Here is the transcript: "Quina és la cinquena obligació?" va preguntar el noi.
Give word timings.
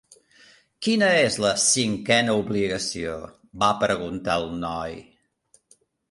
"Quina 0.85 1.09
és 1.25 1.35
la 1.43 1.49
cinquena 1.63 2.37
obligació?" 2.43 3.13
va 3.65 3.69
preguntar 3.83 4.39
el 4.45 4.49
noi. 4.63 4.97